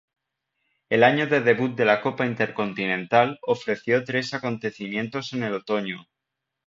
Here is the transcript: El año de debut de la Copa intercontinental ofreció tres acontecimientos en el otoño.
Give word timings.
El 0.89 1.03
año 1.03 1.27
de 1.27 1.41
debut 1.41 1.75
de 1.75 1.85
la 1.85 2.01
Copa 2.01 2.25
intercontinental 2.25 3.37
ofreció 3.43 4.03
tres 4.03 4.33
acontecimientos 4.33 5.31
en 5.33 5.43
el 5.43 5.53
otoño. 5.53 6.07